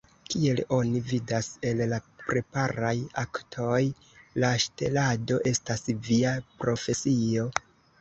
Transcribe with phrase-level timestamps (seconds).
[0.33, 3.85] Kiel oni vidas el la preparaj aktoj,
[4.45, 7.51] la ŝtelado estas via profesio!